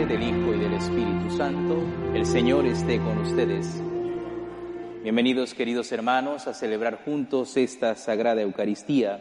[0.00, 1.84] Del Hijo y del Espíritu Santo,
[2.14, 3.80] el Señor esté con ustedes.
[5.02, 9.20] Bienvenidos queridos hermanos a celebrar juntos esta Sagrada Eucaristía.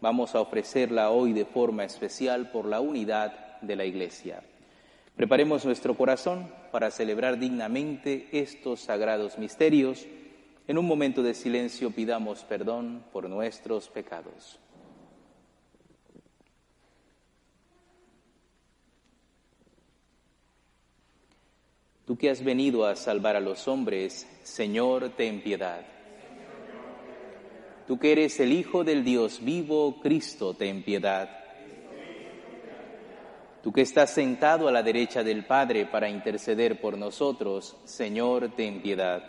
[0.00, 4.42] Vamos a ofrecerla hoy de forma especial por la unidad de la Iglesia.
[5.14, 10.06] Preparemos nuestro corazón para celebrar dignamente estos sagrados misterios.
[10.66, 14.58] En un momento de silencio pidamos perdón por nuestros pecados.
[22.08, 25.82] Tú que has venido a salvar a los hombres, Señor, ten piedad.
[27.86, 31.28] Tú que eres el Hijo del Dios vivo, Cristo, ten piedad.
[33.62, 38.80] Tú que estás sentado a la derecha del Padre para interceder por nosotros, Señor, ten
[38.80, 39.22] piedad.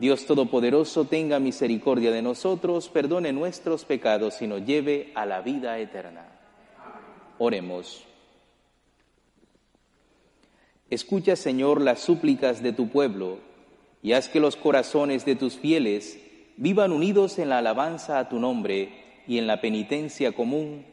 [0.00, 5.78] Dios Todopoderoso tenga misericordia de nosotros, perdone nuestros pecados y nos lleve a la vida
[5.78, 6.26] eterna.
[7.38, 8.04] Oremos.
[10.88, 13.38] Escucha, Señor, las súplicas de tu pueblo
[14.02, 16.16] y haz que los corazones de tus fieles
[16.56, 20.86] vivan unidos en la alabanza a tu nombre y en la penitencia común,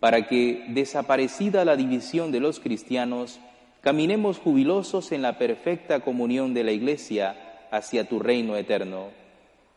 [0.00, 3.38] para que, desaparecida la división de los cristianos,
[3.82, 9.10] caminemos jubilosos en la perfecta comunión de la Iglesia hacia tu reino eterno.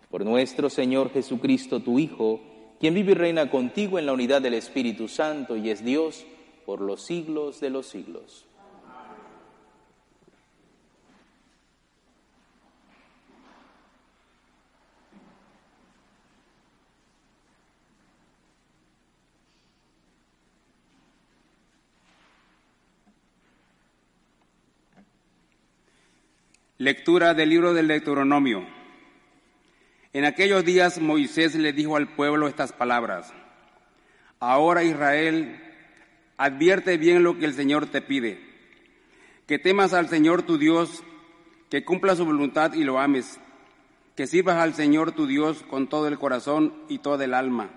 [0.10, 2.42] Por nuestro Señor Jesucristo, tu Hijo,
[2.80, 6.26] quien vive y reina contigo en la unidad del Espíritu Santo y es Dios
[6.66, 8.49] por los siglos de los siglos.
[26.82, 28.66] Lectura del libro del Deuteronomio.
[30.14, 33.34] En aquellos días Moisés le dijo al pueblo estas palabras.
[34.40, 35.62] Ahora Israel,
[36.38, 38.40] advierte bien lo que el Señor te pide.
[39.46, 41.04] Que temas al Señor tu Dios,
[41.70, 43.42] que cumpla su voluntad y lo ames.
[44.16, 47.70] Que sirvas al Señor tu Dios con todo el corazón y toda el alma.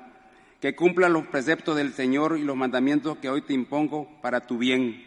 [0.61, 4.59] Que cumpla los preceptos del Señor y los mandamientos que hoy te impongo para tu
[4.59, 5.05] bien.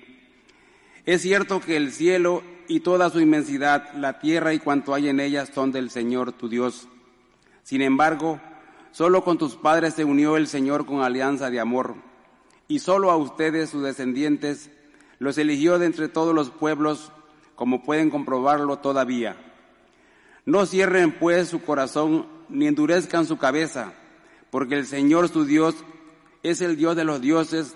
[1.05, 5.19] Es cierto que el cielo y toda su inmensidad, la tierra y cuanto hay en
[5.19, 6.87] ellas son del Señor tu Dios.
[7.63, 8.39] Sin embargo,
[8.91, 11.95] solo con tus padres se unió el Señor con alianza de amor,
[12.67, 14.71] y solo a ustedes, sus descendientes,
[15.19, 17.11] los eligió de entre todos los pueblos,
[17.55, 19.37] como pueden comprobarlo todavía.
[20.45, 23.93] No cierren pues su corazón ni endurezcan su cabeza,
[24.51, 25.75] porque el Señor su Dios
[26.43, 27.75] es el Dios de los dioses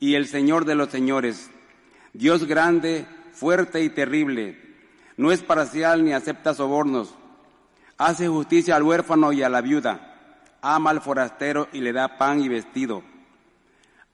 [0.00, 1.50] y el Señor de los señores,
[2.12, 4.58] Dios grande, fuerte y terrible.
[5.16, 7.14] No es parcial ni acepta sobornos.
[7.98, 10.16] Hace justicia al huérfano y a la viuda.
[10.62, 13.02] Ama al forastero y le da pan y vestido.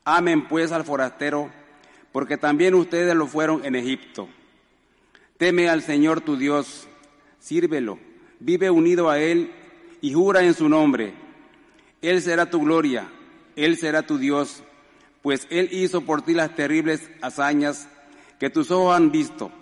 [0.05, 1.51] Amen pues al forastero,
[2.13, 4.29] porque también ustedes lo fueron en Egipto.
[5.37, 6.89] Teme al Señor tu Dios,
[7.39, 7.99] sírvelo,
[8.41, 9.53] vive unido a Él
[10.01, 11.15] y jura en su nombre.
[12.03, 13.09] Él será tu gloria,
[13.57, 14.63] Él será tu Dios,
[15.23, 17.89] pues Él hizo por ti las terribles hazañas
[18.41, 19.53] que tus ojos han visto.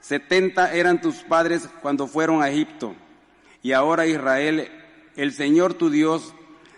[0.00, 2.94] Setenta eran tus padres cuando fueron a Egipto.
[3.62, 4.70] Y ahora Israel,
[5.16, 6.32] el Señor tu Dios,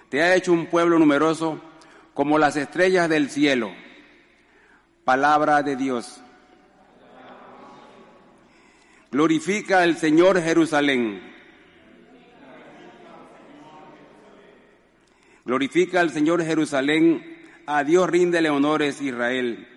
[0.08, 1.60] te ha hecho un pueblo numeroso
[2.14, 3.72] como las estrellas del cielo.
[5.04, 6.22] Palabra de Dios.
[9.12, 11.20] Glorifica el Señor Jerusalén.
[15.44, 17.22] Glorifica al Señor Jerusalén.
[17.66, 19.68] A Dios ríndele honores Israel.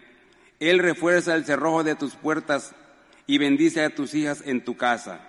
[0.60, 2.74] Él refuerza el cerrojo de tus puertas
[3.28, 5.20] y bendice a tus hijas en tu casa.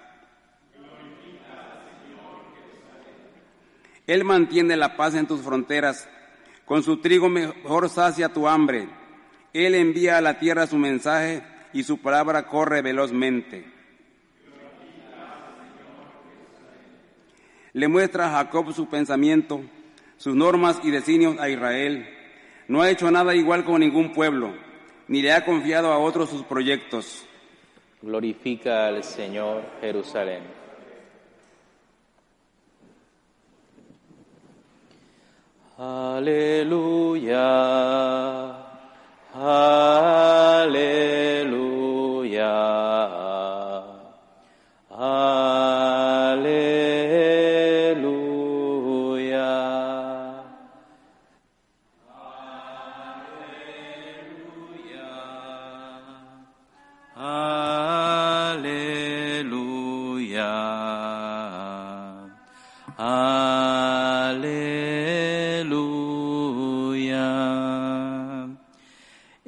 [4.07, 6.09] Él mantiene la paz en tus fronteras.
[6.65, 8.89] Con su trigo mejor sacia tu hambre.
[9.53, 11.43] Él envía a la tierra su mensaje
[11.75, 13.71] y su palabra corre velozmente.
[17.75, 19.61] Le muestra a Jacob su pensamiento,
[20.17, 22.09] sus normas y designios a Israel.
[22.67, 24.68] No ha hecho nada igual con ningún pueblo
[25.09, 27.25] ni le ha confiado a otros sus proyectos.
[28.01, 30.59] Glorifica al Señor Jerusalén.
[35.79, 37.39] Aleluya,
[39.33, 40.59] aleluya,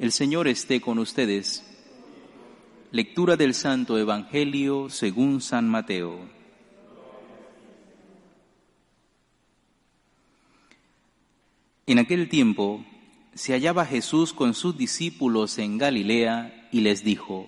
[0.01, 1.63] El Señor esté con ustedes.
[2.89, 6.27] Lectura del Santo Evangelio según San Mateo.
[11.85, 12.83] En aquel tiempo
[13.35, 17.45] se hallaba Jesús con sus discípulos en Galilea y les dijo,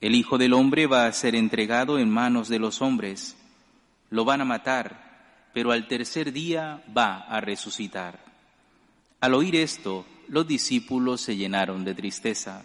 [0.00, 3.36] El Hijo del Hombre va a ser entregado en manos de los hombres,
[4.08, 8.24] lo van a matar, pero al tercer día va a resucitar.
[9.20, 12.64] Al oír esto, los discípulos se llenaron de tristeza.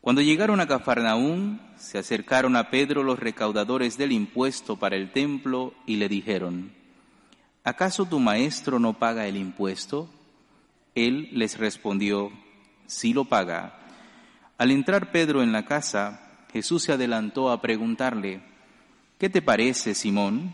[0.00, 5.74] Cuando llegaron a Cafarnaún, se acercaron a Pedro los recaudadores del impuesto para el templo
[5.86, 6.72] y le dijeron,
[7.62, 10.10] ¿acaso tu maestro no paga el impuesto?
[10.96, 12.32] Él les respondió,
[12.88, 13.78] sí lo paga.
[14.58, 18.40] Al entrar Pedro en la casa, Jesús se adelantó a preguntarle,
[19.20, 20.52] ¿qué te parece, Simón?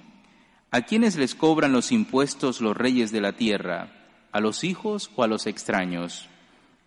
[0.70, 4.01] ¿A quiénes les cobran los impuestos los reyes de la tierra?
[4.32, 6.28] ¿A los hijos o a los extraños?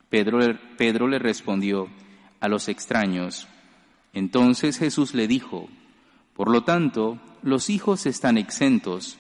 [0.10, 0.40] Pedro,
[0.78, 1.88] Pedro le respondió,
[2.40, 3.48] a los extraños.
[4.14, 5.70] Entonces Jesús le dijo,
[6.36, 9.18] por lo tanto, los hijos están exentos,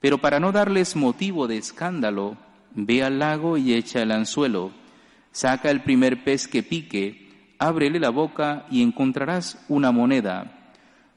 [0.00, 2.36] pero para no darles motivo de escándalo,
[2.74, 4.72] ve al lago y echa el anzuelo,
[5.32, 10.72] saca el primer pez que pique, ábrele la boca y encontrarás una moneda.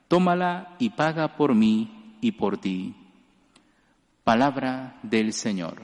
[0.07, 2.95] Tómala y paga por mí y por ti.
[4.24, 5.81] Palabra del Señor.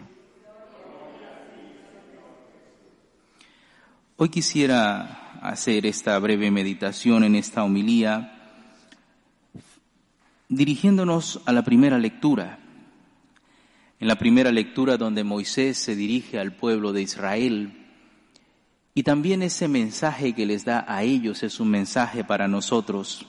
[4.22, 8.36] Hoy quisiera hacer esta breve meditación en esta homilía
[10.50, 12.60] dirigiéndonos a la primera lectura.
[13.98, 17.88] En la primera lectura donde Moisés se dirige al pueblo de Israel
[18.94, 23.26] y también ese mensaje que les da a ellos es un mensaje para nosotros.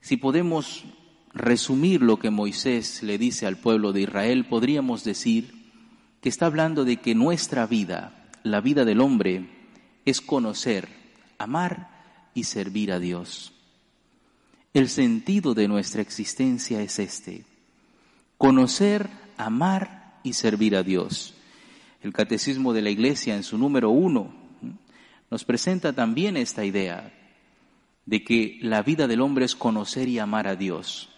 [0.00, 0.84] Si podemos
[1.32, 5.70] resumir lo que Moisés le dice al pueblo de Israel, podríamos decir
[6.20, 9.48] que está hablando de que nuestra vida, la vida del hombre
[10.04, 10.88] es conocer,
[11.38, 11.90] amar
[12.34, 13.52] y servir a Dios.
[14.74, 17.44] El sentido de nuestra existencia es este,
[18.38, 21.34] conocer, amar y servir a Dios.
[22.02, 24.32] El Catecismo de la Iglesia en su número uno
[25.30, 27.12] nos presenta también esta idea
[28.06, 31.10] de que la vida del hombre es conocer y amar a Dios.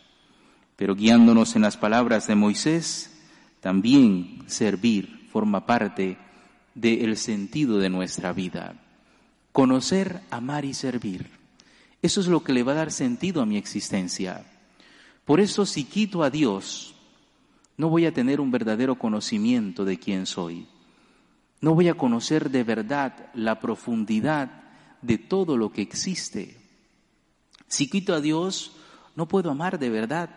[0.77, 3.17] Pero guiándonos en las palabras de Moisés,
[3.61, 6.19] también servir forma parte
[6.75, 8.81] del sentido de nuestra vida.
[9.53, 11.31] Conocer, amar y servir.
[12.03, 14.45] Eso es lo que le va a dar sentido a mi existencia.
[15.25, 16.95] Por eso si quito a Dios,
[17.77, 20.67] no voy a tener un verdadero conocimiento de quién soy.
[21.61, 24.65] No voy a conocer de verdad la profundidad
[25.01, 26.61] de todo lo que existe.
[27.69, 28.77] Si quito a Dios,
[29.17, 30.31] no puedo amar de verdad.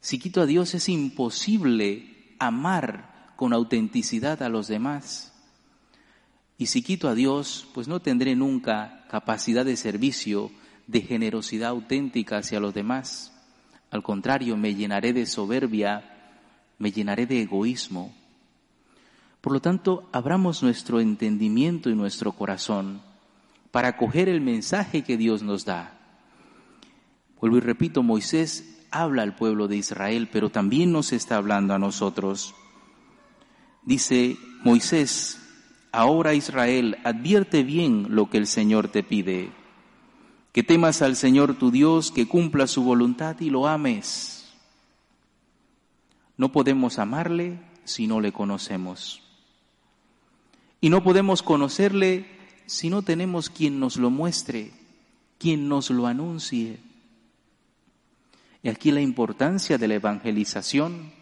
[0.00, 5.32] Si quito a Dios es imposible amar con autenticidad a los demás.
[6.58, 10.50] Y si quito a Dios, pues no tendré nunca capacidad de servicio,
[10.88, 13.32] de generosidad auténtica hacia los demás.
[13.92, 16.34] Al contrario, me llenaré de soberbia,
[16.78, 18.12] me llenaré de egoísmo.
[19.40, 23.02] Por lo tanto, abramos nuestro entendimiento y nuestro corazón
[23.70, 25.96] para acoger el mensaje que Dios nos da.
[27.40, 31.78] Vuelvo y repito, Moisés habla al pueblo de Israel, pero también nos está hablando a
[31.78, 32.56] nosotros.
[33.88, 35.40] Dice Moisés,
[35.92, 39.48] ahora Israel, advierte bien lo que el Señor te pide,
[40.52, 44.52] que temas al Señor tu Dios, que cumpla su voluntad y lo ames.
[46.36, 49.22] No podemos amarle si no le conocemos.
[50.82, 52.26] Y no podemos conocerle
[52.66, 54.70] si no tenemos quien nos lo muestre,
[55.38, 56.78] quien nos lo anuncie.
[58.62, 61.16] Y aquí la importancia de la evangelización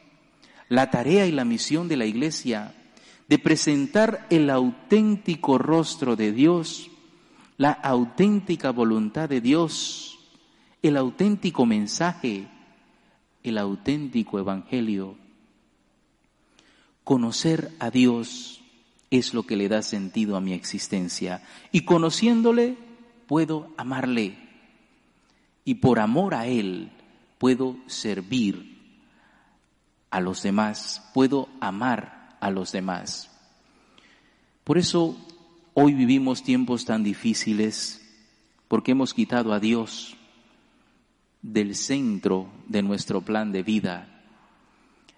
[0.69, 2.75] la tarea y la misión de la Iglesia
[3.29, 6.91] de presentar el auténtico rostro de Dios,
[7.57, 10.19] la auténtica voluntad de Dios,
[10.83, 12.47] el auténtico mensaje,
[13.43, 15.17] el auténtico evangelio.
[17.05, 18.61] Conocer a Dios
[19.11, 21.43] es lo que le da sentido a mi existencia
[21.73, 22.77] y conociéndole
[23.27, 24.37] puedo amarle
[25.65, 26.91] y por amor a Él
[27.39, 28.76] puedo servir
[30.11, 33.31] a los demás, puedo amar a los demás.
[34.65, 35.17] Por eso
[35.75, 38.03] hoy vivimos tiempos tan difíciles
[38.69, 40.17] porque hemos quitado a Dios
[41.43, 44.23] del centro de nuestro plan de vida.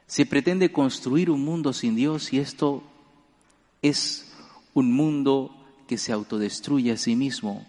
[0.06, 2.82] Se pretende construir un mundo sin Dios y esto
[3.82, 4.32] es
[4.74, 5.54] un mundo
[5.86, 7.66] que se autodestruye a sí mismo.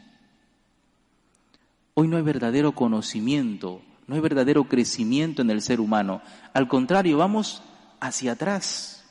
[1.93, 6.23] Hoy no hay verdadero conocimiento no hay verdadero crecimiento en el ser humano.
[6.53, 7.61] Al contrario, vamos
[7.99, 9.05] hacia atrás.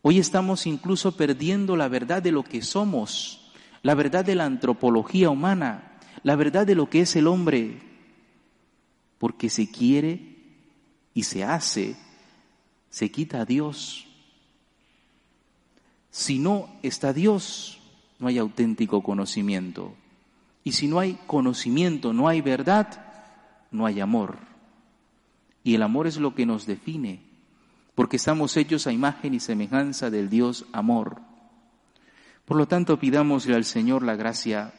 [0.00, 3.52] Hoy estamos incluso perdiendo la verdad de lo que somos,
[3.82, 7.82] la verdad de la antropología humana, la verdad de lo que es el hombre,
[9.18, 10.38] porque se quiere
[11.12, 11.96] y se hace,
[12.88, 14.06] se quita a Dios.
[16.10, 17.78] Si no está Dios,
[18.18, 19.92] no hay auténtico conocimiento.
[20.64, 23.09] Y si no hay conocimiento, no hay verdad,
[23.70, 24.38] no hay amor.
[25.62, 27.30] Y el amor es lo que nos define
[27.94, 31.20] porque estamos hechos a imagen y semejanza del Dios amor.
[32.46, 34.72] Por lo tanto, pidámosle al Señor la gracia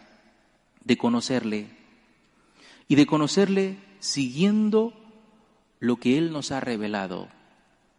[0.83, 1.67] de conocerle
[2.87, 4.93] y de conocerle siguiendo
[5.79, 7.27] lo que Él nos ha revelado,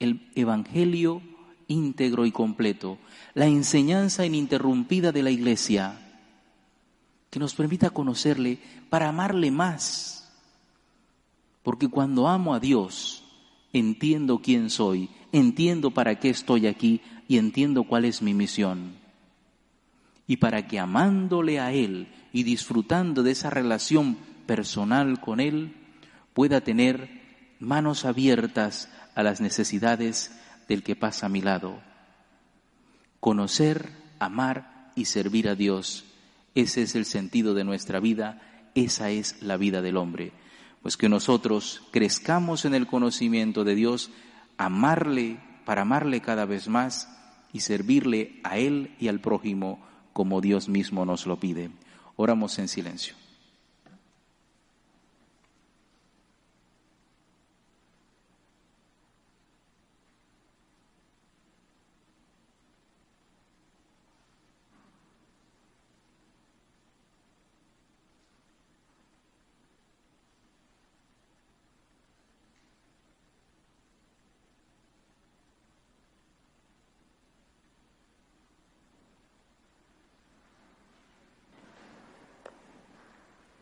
[0.00, 1.22] el Evangelio
[1.68, 2.98] íntegro y completo,
[3.34, 5.98] la enseñanza ininterrumpida de la Iglesia,
[7.30, 8.58] que nos permita conocerle
[8.90, 10.21] para amarle más.
[11.62, 13.22] Porque cuando amo a Dios,
[13.72, 18.96] entiendo quién soy, entiendo para qué estoy aquí y entiendo cuál es mi misión.
[20.26, 24.16] Y para que amándole a Él y disfrutando de esa relación
[24.46, 25.76] personal con Él,
[26.34, 27.22] pueda tener
[27.60, 30.36] manos abiertas a las necesidades
[30.68, 31.80] del que pasa a mi lado.
[33.20, 36.04] Conocer, amar y servir a Dios,
[36.54, 40.32] ese es el sentido de nuestra vida, esa es la vida del hombre
[40.82, 44.10] pues que nosotros crezcamos en el conocimiento de Dios,
[44.58, 47.08] amarle para amarle cada vez más
[47.52, 49.80] y servirle a Él y al prójimo
[50.12, 51.70] como Dios mismo nos lo pide.
[52.16, 53.21] Oramos en silencio.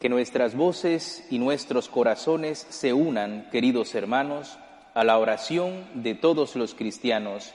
[0.00, 4.59] Que nuestras voces y nuestros corazones se unan, queridos hermanos,
[4.95, 7.52] a la oración de todos los cristianos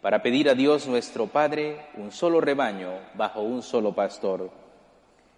[0.00, 4.50] para pedir a Dios nuestro Padre un solo rebaño bajo un solo pastor.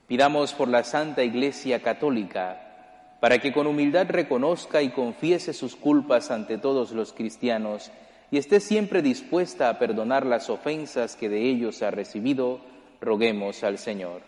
[0.06, 6.30] Pidamos por la Santa Iglesia Católica para que con humildad reconozca y confiese sus culpas
[6.30, 7.90] ante todos los cristianos
[8.30, 12.60] y esté siempre dispuesta a perdonar las ofensas que de ellos ha recibido,
[13.00, 14.20] roguemos al Señor.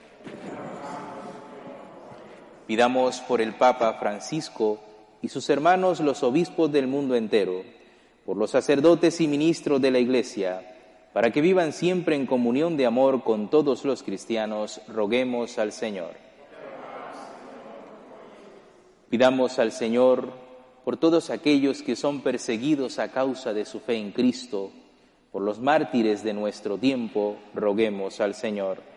[2.73, 4.79] Pidamos por el Papa Francisco
[5.21, 7.65] y sus hermanos los obispos del mundo entero,
[8.25, 10.75] por los sacerdotes y ministros de la Iglesia,
[11.13, 16.15] para que vivan siempre en comunión de amor con todos los cristianos, roguemos al Señor.
[19.11, 20.33] Pidamos al Señor
[20.83, 24.71] por todos aquellos que son perseguidos a causa de su fe en Cristo,
[25.31, 28.92] por los mártires de nuestro tiempo, roguemos al Señor.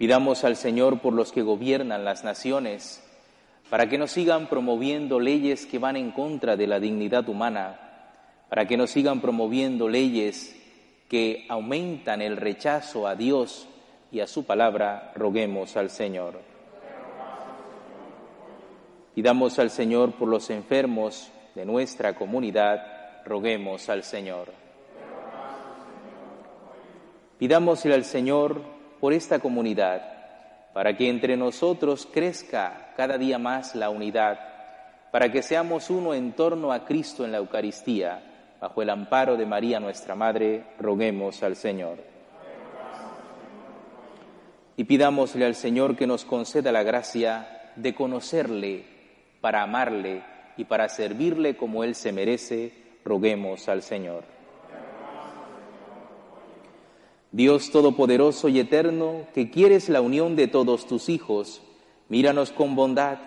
[0.00, 3.04] Pidamos al Señor por los que gobiernan las naciones,
[3.68, 7.78] para que nos sigan promoviendo leyes que van en contra de la dignidad humana,
[8.48, 10.56] para que nos sigan promoviendo leyes
[11.06, 13.68] que aumentan el rechazo a Dios
[14.10, 16.40] y a su palabra, roguemos al Señor.
[19.14, 24.48] Pidamos al Señor por los enfermos de nuestra comunidad, roguemos al Señor.
[27.38, 30.02] Pidámosle al Señor por esta comunidad,
[30.72, 34.38] para que entre nosotros crezca cada día más la unidad,
[35.10, 38.22] para que seamos uno en torno a Cristo en la Eucaristía.
[38.60, 41.98] Bajo el amparo de María nuestra Madre, roguemos al Señor.
[44.76, 48.84] Y pidámosle al Señor que nos conceda la gracia de conocerle,
[49.40, 50.22] para amarle
[50.56, 52.72] y para servirle como Él se merece,
[53.04, 54.39] roguemos al Señor.
[57.32, 61.62] Dios Todopoderoso y Eterno, que quieres la unión de todos tus hijos,
[62.08, 63.18] míranos con bondad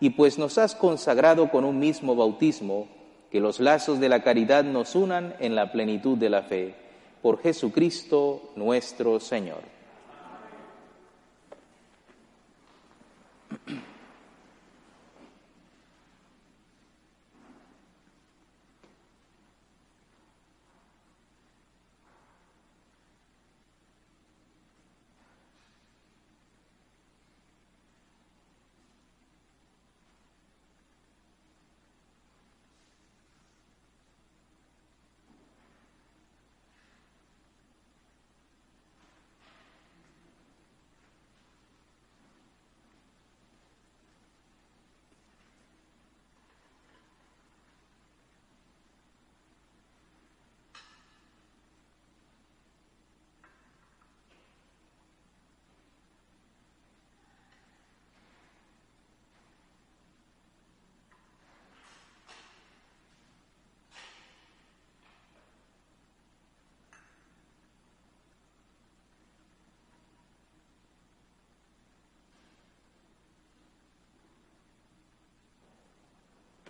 [0.00, 2.88] y pues nos has consagrado con un mismo bautismo,
[3.30, 6.74] que los lazos de la caridad nos unan en la plenitud de la fe.
[7.20, 9.60] Por Jesucristo nuestro Señor.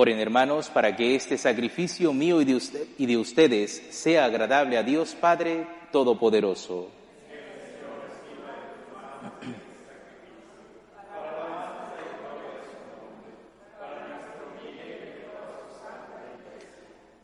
[0.00, 4.84] Oren hermanos para que este sacrificio mío y de, y de ustedes sea agradable a
[4.84, 6.88] Dios Padre Todopoderoso.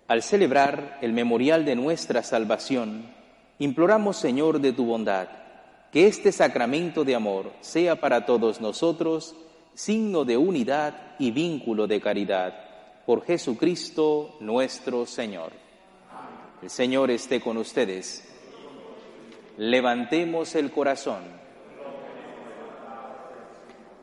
[0.08, 3.04] Al celebrar el memorial de nuestra salvación,
[3.60, 5.28] imploramos, Señor, de tu bondad,
[5.92, 9.36] que este sacramento de amor sea para todos nosotros
[9.74, 12.54] signo de unidad y vínculo de caridad
[13.04, 15.52] por Jesucristo nuestro Señor.
[16.62, 18.26] El Señor esté con ustedes.
[19.58, 21.22] Levantemos el corazón.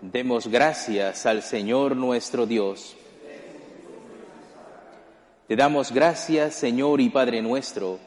[0.02, 2.96] Demos gracias al Señor nuestro Dios.
[5.48, 8.00] Te damos gracias, Señor y Padre nuestro.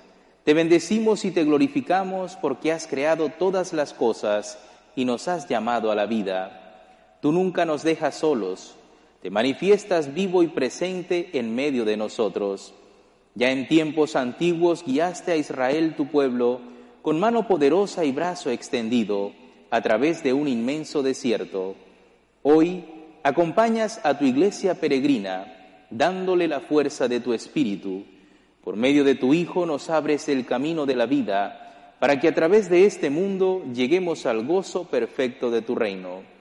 [0.45, 4.59] Te bendecimos y te glorificamos porque has creado todas las cosas
[4.97, 6.64] y nos has llamado a la vida.
[7.25, 8.77] Tú nunca nos dejas solos
[9.23, 12.75] te manifiestas vivo y presente en medio de nosotros.
[13.35, 16.61] Ya en tiempos antiguos guiaste a Israel tu pueblo
[17.01, 19.33] con mano poderosa y brazo extendido
[19.71, 21.77] a través de un inmenso desierto.
[22.43, 22.85] Hoy
[23.23, 28.05] acompañas a tu iglesia peregrina, dándole la fuerza de tu espíritu.
[28.63, 32.35] Por medio de tu Hijo nos abres el camino de la vida, para que a
[32.35, 36.34] través de este mundo lleguemos al gozo perfecto de tu reino.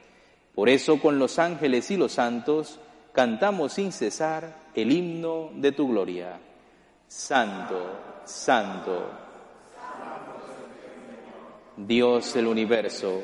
[0.55, 2.79] Por eso con los ángeles y los santos
[3.11, 6.39] cantamos sin cesar el himno de tu gloria.
[7.07, 9.09] Santo, santo,
[11.75, 13.21] Dios del universo,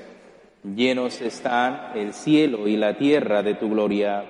[0.64, 4.26] llenos están el cielo y la tierra de tu gloria.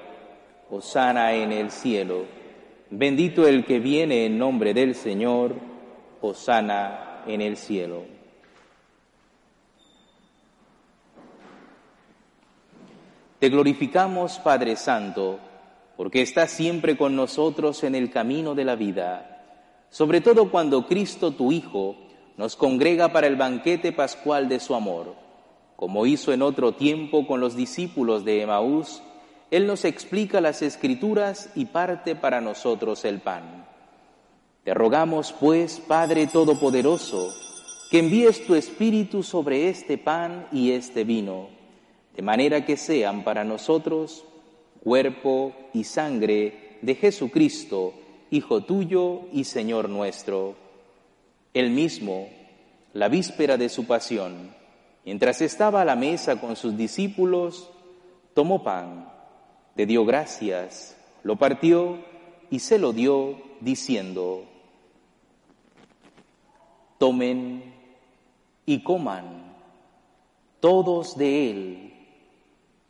[0.72, 2.26] Osana en el cielo.
[2.92, 5.56] Bendito el que viene en nombre del Señor.
[6.22, 8.19] Osana en el cielo.
[13.40, 15.40] Te glorificamos, Padre Santo,
[15.96, 21.32] porque estás siempre con nosotros en el camino de la vida, sobre todo cuando Cristo,
[21.32, 21.96] tu Hijo,
[22.36, 25.16] nos congrega para el banquete pascual de su amor.
[25.78, 29.02] Como hizo en otro tiempo con los discípulos de Emaús,
[29.52, 33.66] Él nos explica las escrituras y parte para nosotros el pan.
[34.66, 37.34] Te rogamos, pues, Padre Todopoderoso,
[37.90, 41.59] que envíes tu Espíritu sobre este pan y este vino
[42.16, 44.26] de manera que sean para nosotros
[44.84, 47.94] cuerpo y sangre de Jesucristo,
[48.32, 50.56] Hijo tuyo y Señor nuestro.
[51.54, 52.30] Él mismo,
[52.94, 54.56] la víspera de su pasión,
[55.04, 57.72] mientras estaba a la mesa con sus discípulos,
[58.36, 59.12] tomó pan,
[59.76, 61.98] te dio gracias, lo partió
[62.52, 64.46] y se lo dio diciendo,
[67.00, 67.74] tomen
[68.68, 69.56] y coman
[70.60, 71.89] todos de él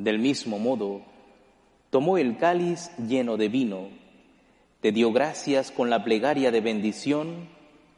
[0.00, 1.02] Del mismo modo,
[1.90, 3.88] tomó el cáliz lleno de vino,
[4.80, 7.50] te dio gracias con la plegaria de bendición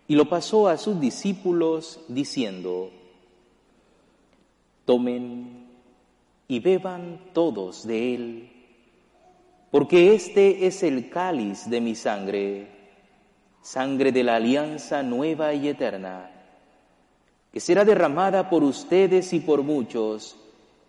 [0.08, 2.90] y lo pasó a sus discípulos diciendo,
[4.84, 5.68] tomen
[6.48, 8.52] y beban todos de él,
[9.70, 12.66] porque este es el cáliz de mi sangre,
[13.60, 16.32] sangre de la alianza nueva y eterna,
[17.52, 20.41] que será derramada por ustedes y por muchos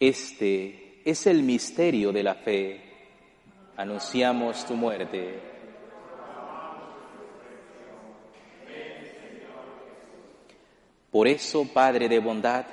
[0.00, 2.80] Este es el misterio de la fe.
[3.76, 5.40] Anunciamos tu muerte.
[11.10, 12.64] Por eso, Padre de bondad,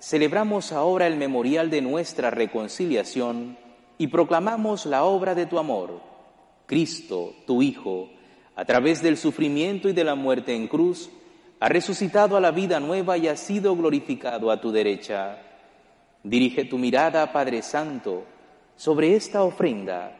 [0.00, 3.56] celebramos ahora el memorial de nuestra reconciliación
[3.96, 6.00] y proclamamos la obra de tu amor.
[6.66, 8.10] Cristo, tu Hijo,
[8.56, 11.08] a través del sufrimiento y de la muerte en cruz,
[11.60, 15.38] ha resucitado a la vida nueva y ha sido glorificado a tu derecha
[16.24, 18.24] Dirige tu mirada, Padre Santo,
[18.76, 20.16] sobre esta ofrenda.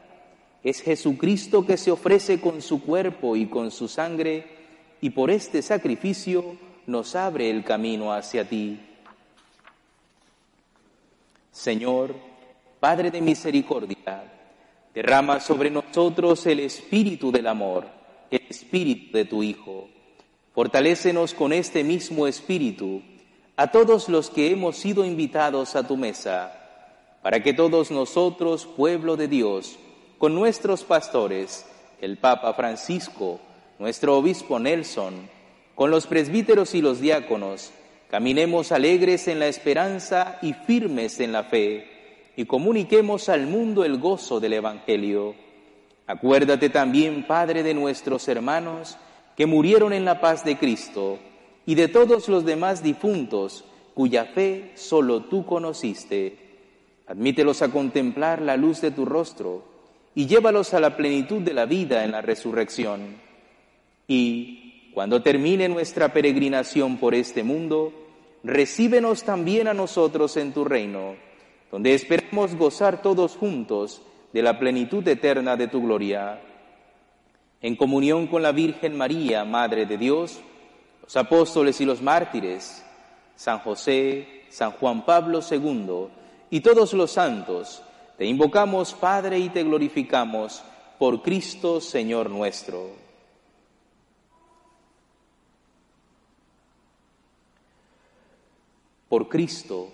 [0.63, 4.45] Es Jesucristo que se ofrece con su cuerpo y con su sangre
[5.01, 8.79] y por este sacrificio nos abre el camino hacia ti.
[11.51, 12.15] Señor,
[12.79, 14.31] Padre de misericordia,
[14.93, 17.87] derrama sobre nosotros el espíritu del amor,
[18.29, 19.89] el espíritu de tu Hijo.
[20.53, 23.01] Fortalécenos con este mismo espíritu
[23.57, 26.51] a todos los que hemos sido invitados a tu mesa,
[27.21, 29.77] para que todos nosotros, pueblo de Dios,
[30.17, 31.65] con nuestros pastores,
[32.01, 33.39] el Papa Francisco,
[33.79, 35.29] nuestro obispo Nelson,
[35.73, 37.71] con los presbíteros y los diáconos,
[38.09, 43.97] caminemos alegres en la esperanza y firmes en la fe, y comuniquemos al mundo el
[43.97, 45.33] gozo del Evangelio.
[46.07, 48.97] Acuérdate también, Padre, de nuestros hermanos
[49.37, 51.19] que murieron en la paz de Cristo,
[51.65, 56.37] y de todos los demás difuntos cuya fe solo tú conociste.
[57.07, 59.63] Admítelos a contemplar la luz de tu rostro
[60.13, 63.17] y llévalos a la plenitud de la vida en la resurrección.
[64.07, 67.91] Y cuando termine nuestra peregrinación por este mundo,
[68.43, 71.15] recíbenos también a nosotros en tu reino,
[71.71, 74.01] donde esperamos gozar todos juntos
[74.33, 76.41] de la plenitud eterna de tu gloria.
[77.61, 80.39] En comunión con la Virgen María, Madre de Dios,
[81.05, 82.83] los apóstoles y los mártires,
[83.35, 86.07] San José, San Juan Pablo II
[86.49, 87.83] y todos los santos,
[88.17, 90.63] te invocamos, Padre, y te glorificamos
[90.97, 92.89] por Cristo, Señor nuestro.
[99.07, 99.89] Por Cristo,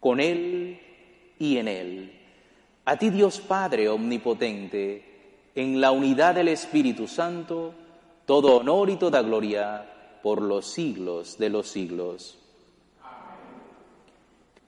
[0.00, 0.80] con Él
[1.38, 2.20] y en Él.
[2.86, 5.04] A ti Dios Padre Omnipotente,
[5.54, 7.74] en la unidad del Espíritu Santo,
[8.24, 12.38] todo honor y toda gloria por los siglos de los siglos.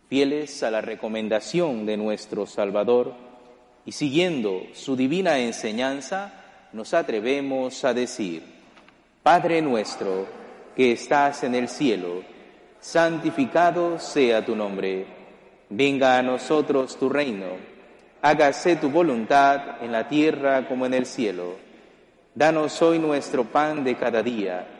[0.09, 3.15] Fieles a la recomendación de nuestro Salvador
[3.85, 6.33] y siguiendo su divina enseñanza,
[6.73, 8.43] nos atrevemos a decir,
[9.23, 10.27] Padre nuestro
[10.75, 12.23] que estás en el cielo,
[12.81, 15.07] santificado sea tu nombre,
[15.69, 17.47] venga a nosotros tu reino,
[18.23, 21.57] hágase tu voluntad en la tierra como en el cielo.
[22.35, 24.80] Danos hoy nuestro pan de cada día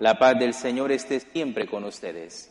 [0.00, 2.50] La paz del Señor esté siempre con ustedes.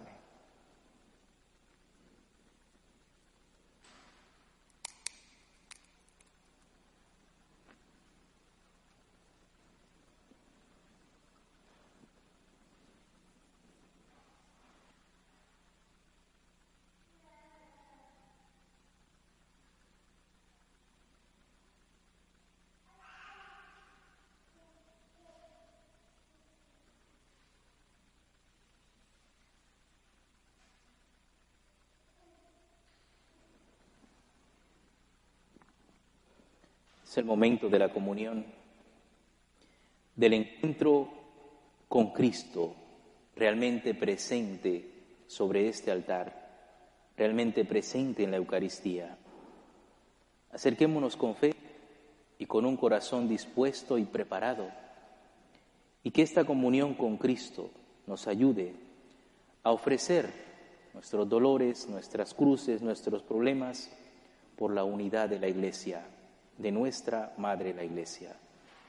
[37.11, 38.45] Es el momento de la comunión,
[40.15, 41.09] del encuentro
[41.89, 42.73] con Cristo
[43.35, 49.17] realmente presente sobre este altar, realmente presente en la Eucaristía.
[50.51, 51.53] Acerquémonos con fe
[52.39, 54.69] y con un corazón dispuesto y preparado,
[56.03, 57.71] y que esta comunión con Cristo
[58.07, 58.73] nos ayude
[59.63, 60.31] a ofrecer
[60.93, 63.91] nuestros dolores, nuestras cruces, nuestros problemas
[64.55, 66.05] por la unidad de la Iglesia
[66.57, 68.35] de nuestra Madre la Iglesia.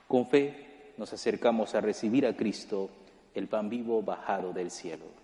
[0.08, 2.90] Con fe nos acercamos a recibir a Cristo,
[3.34, 5.21] el pan vivo bajado del cielo.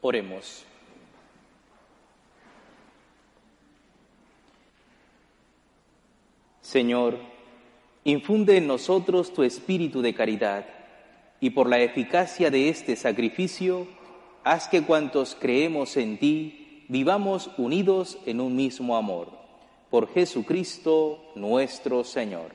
[0.00, 0.64] Oremos.
[6.60, 7.18] Señor,
[8.04, 10.66] infunde en nosotros tu espíritu de caridad
[11.40, 13.86] y por la eficacia de este sacrificio,
[14.44, 19.28] haz que cuantos creemos en ti vivamos unidos en un mismo amor.
[19.90, 22.52] Por Jesucristo nuestro Señor.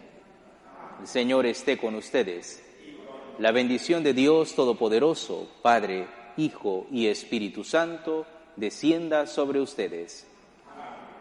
[1.01, 2.63] El Señor esté con ustedes.
[3.39, 6.06] La bendición de Dios Todopoderoso, Padre,
[6.38, 10.28] Hijo y Espíritu Santo, descienda sobre ustedes.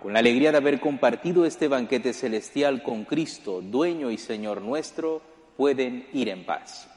[0.03, 5.23] Con la alegría de haber compartido este banquete celestial con Cristo, dueño y Señor nuestro,
[5.57, 6.89] pueden ir en paz.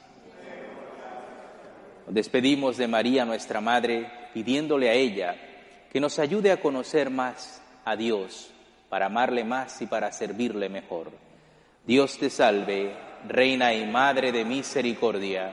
[2.06, 5.36] Nos despedimos de María, nuestra Madre, pidiéndole a ella
[5.92, 8.50] que nos ayude a conocer más a Dios,
[8.88, 11.10] para amarle más y para servirle mejor.
[11.86, 12.94] Dios te salve,
[13.28, 15.52] Reina y Madre de Misericordia